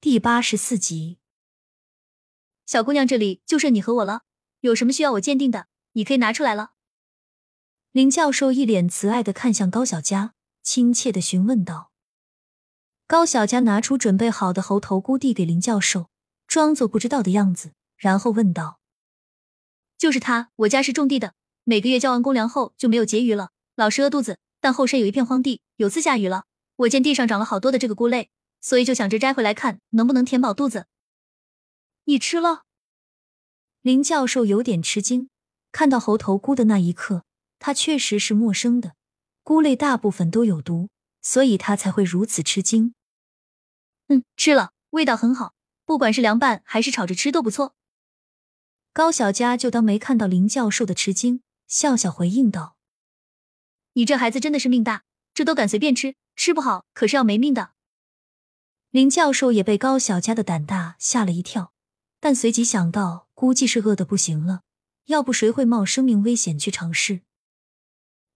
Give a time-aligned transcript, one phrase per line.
[0.00, 1.18] 第八十四集。
[2.64, 4.22] 小姑娘，这里就剩你和我了，
[4.60, 6.70] 有什么需要我鉴定的，你可以拿出来了。
[7.90, 11.90] 林教授一脸慈爱的看向高小佳，亲切的询问道。
[13.08, 16.08] 高小佳拿出准备好的猴头菇递给林教授，
[16.46, 18.78] 装作不知道的样子，然后问道
[19.98, 21.34] ：“就是他，我家是种地的，
[21.64, 24.38] 每个月交完公粮后就没有结余了，老是饿肚子。
[24.60, 26.44] 但后山有一片荒地，有次下雨了，
[26.76, 28.30] 我见地上长了好多的这个菇类，
[28.60, 30.86] 所以就想着摘回来看能不能填饱肚子。
[32.04, 32.64] 你吃了？”
[33.82, 35.30] 林教授有点吃惊，
[35.72, 37.24] 看到猴头菇的那一刻，
[37.58, 38.94] 他确实是陌生的，
[39.42, 40.88] 菇类大部分都有毒，
[41.22, 42.94] 所以他才会如此吃惊。
[44.08, 45.54] 嗯，吃了，味道很好，
[45.84, 47.74] 不管是凉拌还是炒着吃都不错。
[48.92, 52.76] 高小佳就当没看到林教授的吃惊，笑笑回应道
[53.94, 57.72] ：“你这孩子真的是命大，这都敢随便吃，吃不好可是要没命的。”
[58.90, 61.72] 林教授也被高小佳的胆大吓了一跳，
[62.20, 64.62] 但随即想到，估计是饿的不行了，
[65.06, 67.20] 要不谁会冒生命危险去尝试？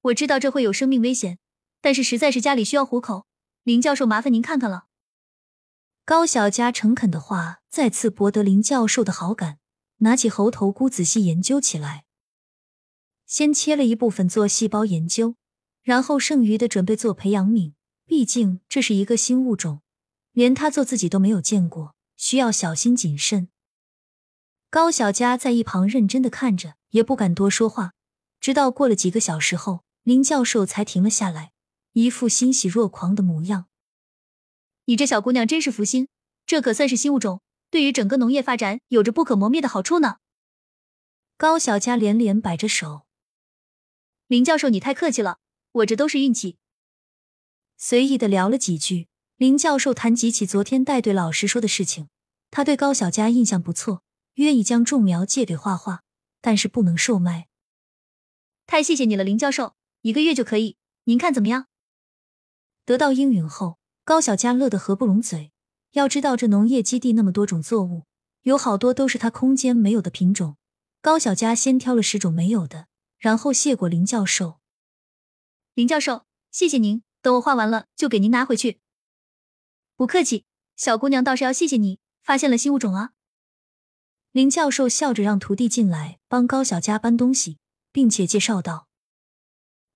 [0.00, 1.38] 我知道这会有生命危险，
[1.82, 3.26] 但是实在是家里需要糊口，
[3.62, 4.86] 林教授，麻烦您看看了。
[6.06, 9.58] 高小佳诚恳的话再次博得林教授的好感，
[9.98, 12.04] 拿起猴头菇仔细研究起来。
[13.26, 15.34] 先切了一部分做细胞研究，
[15.82, 17.74] 然后剩余的准备做培养皿。
[18.06, 19.82] 毕竟这是一个新物种，
[20.38, 23.48] 连他做自己都没有见过，需要小心谨慎。
[24.70, 27.94] 高小佳在一旁认真的看着，也不敢多说话。
[28.38, 31.50] 直到过了几个小时后，林教授才停了下来，
[31.94, 33.66] 一副欣喜若狂的模样。
[34.84, 36.06] 你这小姑娘真是福星，
[36.46, 40.18] 这可算是新物种，对于整个农业发展有着不可磨灭的好处呢。
[41.36, 43.08] 高小佳连连摆着手，
[44.28, 45.40] 林教授你太客气了，
[45.72, 46.58] 我这都是运气。
[47.76, 49.08] 随意的聊了几句，
[49.38, 52.08] 林教授谈及起昨天带队老师说的事情，
[52.50, 54.02] 他对高小佳印象不错，
[54.34, 56.02] 愿意将种苗借给画画，
[56.40, 57.46] 但是不能售卖。
[58.66, 61.68] 太谢谢你了，林教授，一个月就可以，您看怎么样？
[62.84, 63.78] 得到应允后。
[64.04, 65.52] 高小佳乐得合不拢嘴。
[65.92, 68.06] 要知道，这农业基地那么多种作物，
[68.42, 70.56] 有好多都是他空间没有的品种。
[71.00, 74.58] 高小佳先挑了十种没有的，然后谢过林教授。
[75.74, 77.04] 林教授，谢谢您。
[77.22, 78.80] 等我画完了，就给您拿回去。
[79.98, 80.44] 不客气，
[80.76, 83.10] 小姑娘倒是要谢谢你，发现了新物种啊。
[84.30, 87.58] 林教授笑着让徒弟进来帮高小佳搬东西，
[87.90, 88.86] 并且介绍道：“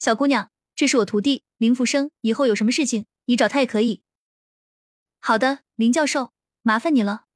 [0.00, 4.02] 小姑娘，这是我徒弟林福生，以后有什么事情。”你找他也可以。
[5.20, 7.26] 好的，林教授，麻烦你了。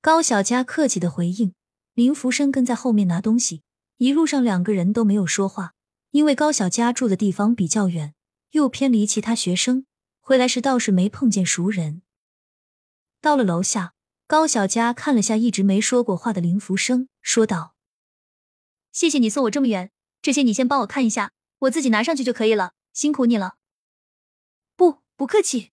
[0.00, 1.52] 高小佳客气的回应。
[1.92, 3.62] 林福生跟在后面拿东西，
[3.98, 5.74] 一路上两个人都没有说话，
[6.12, 8.14] 因为高小佳住的地方比较远，
[8.52, 9.84] 又偏离其他学生，
[10.24, 12.02] 回来时倒是没碰见熟人。
[13.20, 13.92] 到了楼下，
[14.28, 17.74] 高小佳看了下一直没说过话的林福生，说道
[18.92, 19.90] ：“谢谢你送我这么远，
[20.22, 23.56] 这些你先帮我看一下，我自己拿上去就可以了，辛苦你了。”
[24.76, 25.72] 不不客气。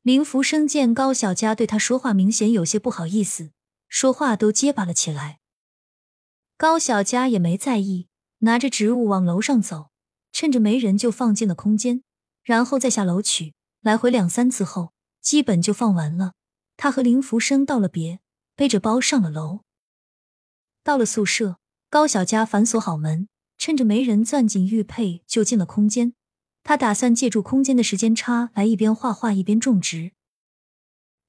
[0.00, 3.50] 林福生见高小佳对他说话明显有些不好意思，
[3.86, 5.40] 说话都结巴了起来。
[6.56, 8.08] 高小佳也没在意，
[8.38, 9.90] 拿着植物往楼上走，
[10.32, 12.02] 趁着没人就放进了空间，
[12.46, 13.52] 然后再下楼取。
[13.80, 16.32] 来回两三次后，基本就放完了。
[16.76, 18.20] 他和林福生道了别，
[18.54, 19.60] 背着包上了楼。
[20.84, 21.58] 到了宿舍，
[21.90, 26.14] 高小佳反锁好门，趁着没人攥紧玉佩就进了空间。
[26.62, 30.12] 他打算借助空间的时间差来一边画画一边种植。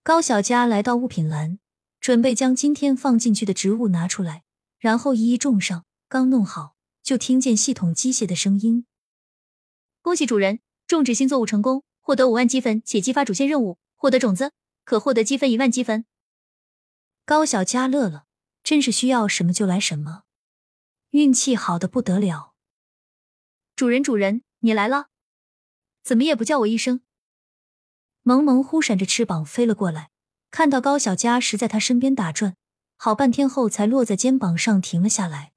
[0.04, 1.58] 高小佳来到物品栏，
[2.00, 4.44] 准备将今天放进去的植物拿出来，
[4.80, 5.86] 然后一一种上。
[6.10, 8.86] 刚弄好，就听见系统机械的声音
[10.02, 14.54] ：“恭喜主人，种植新作物成功，获得五万积分，且激发主线任务，获得种子，
[14.86, 16.06] 可获得积分一万积分。”
[17.26, 18.24] 高小佳乐了，
[18.64, 20.24] 真是需要什么就来什么，
[21.10, 22.54] 运气好的不得了。
[23.76, 25.08] 主人，主人，你来了。
[26.04, 27.02] 怎么也不叫我一声？
[28.24, 30.10] 萌萌忽闪着翅膀飞了过来，
[30.52, 32.56] 看到高小佳时在他身边打转，
[32.96, 35.52] 好半天后才落在肩膀上停了下来。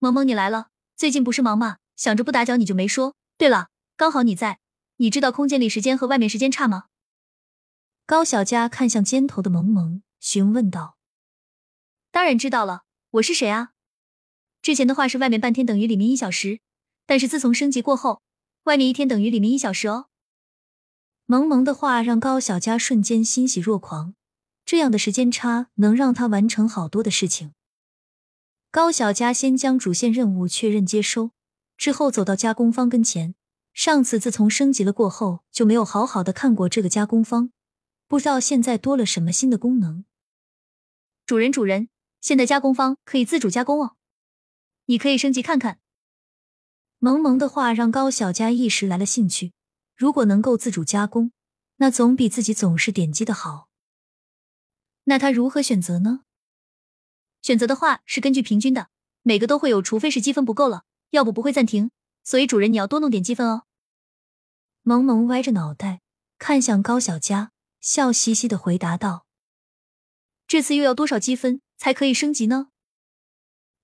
[0.00, 1.78] 萌萌，你来了，最近不是忙吗？
[1.94, 3.14] 想着不打搅你就没说。
[3.36, 4.60] 对了，刚好你在，
[4.98, 6.84] 你知道空间里时间和外面时间差吗？
[8.06, 10.96] 高小佳看向肩头的萌萌，询问道
[12.12, 13.72] ：“当然知道了，我是谁啊？
[14.62, 16.60] 之前的话是外面半天等于里面一小时，
[17.06, 18.22] 但是自从升级过后。”
[18.64, 20.06] 外面一天等于里面一小时哦。
[21.26, 24.14] 萌萌的话让高小佳瞬间欣喜若狂，
[24.64, 27.52] 这样的时间差能让他完成好多的事情。
[28.70, 31.32] 高小佳先将主线任务确认接收，
[31.76, 33.34] 之后走到加工方跟前。
[33.78, 37.52] 上次自从升级了过后，就没有好好的看过这个加工方。
[38.08, 40.04] 不知道现在多了什么新的功能。
[41.24, 41.88] 主人，主人，
[42.20, 43.94] 现在加工方可以自主加工哦，
[44.86, 45.78] 你可以升级看看。
[46.98, 49.52] 萌萌的话让高小佳一时来了兴趣。
[49.94, 51.30] 如果能够自主加工，
[51.76, 53.68] 那总比自己总是点击的好。
[55.04, 56.22] 那他如何选择呢？
[57.42, 58.88] 选择的话是根据平均的，
[59.22, 61.92] 每个都会有，除非是积分不够了，要不不会暂停。
[62.24, 63.62] 所以主人你要多弄点积分哦。
[64.88, 66.00] 萌萌歪着脑袋
[66.38, 69.26] 看向高小佳，笑嘻嘻的回答道
[70.48, 72.68] ：“这次又要多少积分才可以升级呢？”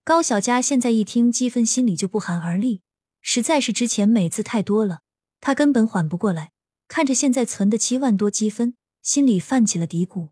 [0.03, 2.81] 高小佳现在一听积分，心里就不寒而栗，
[3.21, 5.01] 实在是之前每次太多了。
[5.43, 6.53] 他根本缓不过来，
[6.89, 10.31] 看着现在存的七万多积分，心里泛起了嘀咕。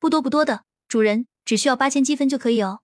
[0.00, 2.80] 不多不多的，主人只需要八千积分就可以哦。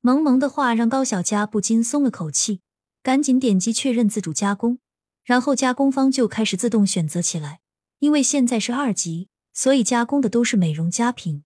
[0.00, 2.60] 萌萌的话让高小佳不禁松了口气，
[3.04, 4.80] 赶紧点击确认自主加工，
[5.24, 7.60] 然后加工方就开始自动选择起来。
[7.98, 11.44] 因为现在是二级，所以加工的都是美容佳品。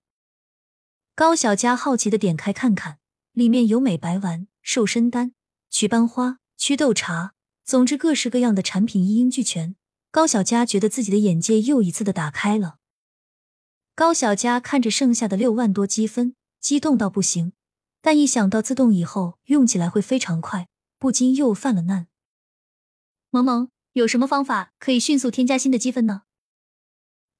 [1.14, 2.98] 高小佳好奇的点开看看，
[3.32, 5.32] 里面有美白丸、瘦身丹、
[5.70, 7.34] 祛斑花、祛痘茶。
[7.64, 9.76] 总之，各式各样的产品一应俱全。
[10.10, 12.78] 高小佳觉得自己的眼界又一次的打开了。
[13.94, 17.52] 高小佳看着剩下的六万多积分，激动到不行，
[18.00, 22.08] 但一想到自动以后用起来会非常快，不禁又犯了难。
[23.30, 26.22] 萌萌，有什么方法可以迅速添加新的积分呢？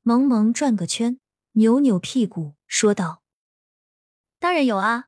[0.02, 1.19] 萌萌转个圈，
[1.52, 3.23] 扭扭屁股说道
[4.38, 5.06] ：“当然有啊，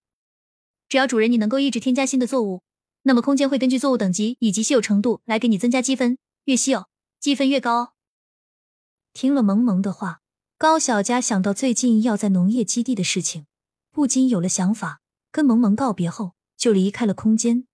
[0.88, 2.62] 只要主人你能够一直添加新的作物。”
[3.02, 6.86] 那么空间会根据作物等级以及稀有程度来给你增加积分，越稀有
[7.18, 7.94] 积分越高。
[9.12, 10.20] 听了萌萌的话，
[10.58, 13.46] 高小佳想到最近要在农业基地的事情，
[13.90, 15.00] 不禁有了想法。
[15.30, 17.66] 跟萌萌告别后，就离开了空间，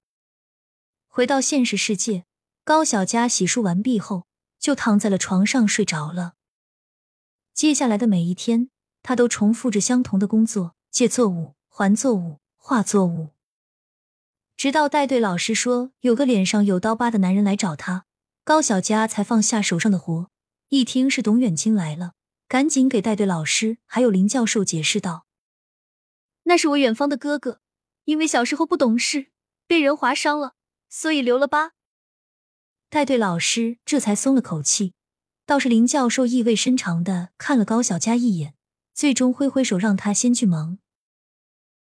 [1.09, 2.25] 回到现实世界。
[2.67, 4.27] 高小佳洗漱完毕后，
[4.59, 6.35] 就躺在了床上睡着了。
[7.55, 8.71] 接下来的每一天，
[9.05, 13.29] 他都重复着相同的工作：借作物、还作物、画作物。
[14.57, 18.05] 直到带队老师说有个脸上有刀疤的男人来找他，
[18.43, 20.29] 高小佳才放下手上的活。
[20.71, 22.15] 一听是董远清来了，
[22.49, 25.27] 赶紧给带队老师还有林教授解释道
[26.43, 27.61] ：“那是我远方的哥哥，
[28.07, 29.29] 因为小时候不懂事，
[29.69, 30.55] 被人划伤了，
[30.89, 31.75] 所以留了疤。”
[32.89, 34.93] 带队老师这才松了口气。
[35.45, 38.55] 倒是林教授意味深长的看了高小佳一眼，
[38.95, 40.79] 最终挥挥手让他先去忙。